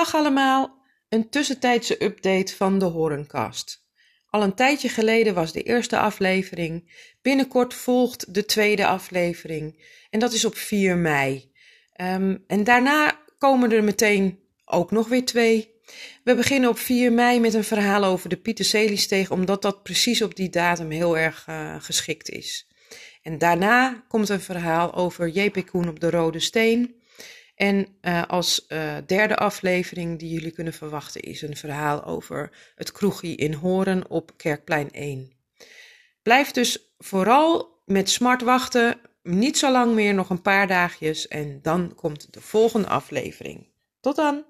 [0.00, 3.84] Dag allemaal, een tussentijdse update van de Horencast.
[4.26, 6.92] Al een tijdje geleden was de eerste aflevering.
[7.22, 9.84] Binnenkort volgt de tweede aflevering.
[10.10, 11.52] En dat is op 4 mei.
[11.92, 15.74] Ehm, en daarna komen er meteen ook nog weer twee.
[16.24, 20.36] We beginnen op 4 mei met een verhaal over de Pieter omdat dat precies op
[20.36, 22.68] die datum heel erg uh, geschikt is.
[23.22, 25.66] En daarna komt een verhaal over J.P.
[25.66, 26.99] Koen op de Rode Steen.
[27.60, 32.92] En uh, als uh, derde aflevering die jullie kunnen verwachten is een verhaal over het
[32.92, 35.32] kroegie in Horen op Kerkplein 1.
[36.22, 41.58] Blijf dus vooral met smart wachten, niet zo lang meer, nog een paar dagjes en
[41.62, 43.66] dan komt de volgende aflevering.
[44.00, 44.44] Tot dan!